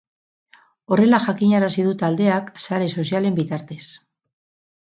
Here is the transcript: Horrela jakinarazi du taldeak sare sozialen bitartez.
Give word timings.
Horrela 0.95 1.19
jakinarazi 1.25 1.85
du 1.89 1.93
taldeak 2.05 2.51
sare 2.65 2.91
sozialen 3.03 3.39
bitartez. 3.41 3.83